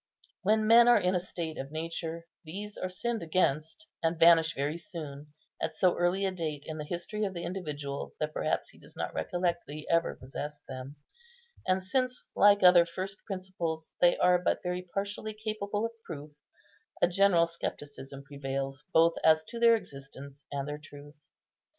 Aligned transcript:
When 0.41 0.65
men 0.65 0.87
are 0.87 0.97
in 0.99 1.13
a 1.13 1.19
state 1.19 1.59
of 1.59 1.69
nature, 1.71 2.25
these 2.43 2.75
are 2.75 2.89
sinned 2.89 3.21
against, 3.21 3.85
and 4.01 4.19
vanish 4.19 4.55
very 4.55 4.79
soon, 4.79 5.31
at 5.61 5.75
so 5.75 5.95
early 5.95 6.25
a 6.25 6.31
date 6.31 6.63
in 6.65 6.79
the 6.79 6.85
history 6.85 7.23
of 7.23 7.35
the 7.35 7.43
individual 7.43 8.15
that 8.19 8.33
perhaps 8.33 8.69
he 8.69 8.79
does 8.79 8.95
not 8.95 9.13
recollect 9.13 9.67
that 9.67 9.73
he 9.73 9.87
ever 9.91 10.15
possessed 10.15 10.65
them; 10.67 10.95
and 11.67 11.83
since, 11.83 12.25
like 12.35 12.63
other 12.63 12.83
first 12.87 13.23
principles, 13.27 13.93
they 14.01 14.17
are 14.17 14.39
but 14.39 14.63
very 14.63 14.81
partially 14.81 15.35
capable 15.35 15.85
of 15.85 15.91
proof, 16.03 16.31
a 16.99 17.07
general 17.07 17.45
scepticism 17.45 18.23
prevails 18.23 18.83
both 18.91 19.13
as 19.23 19.43
to 19.43 19.59
their 19.59 19.75
existence 19.75 20.47
and 20.51 20.67
their 20.67 20.79
truth. 20.79 21.29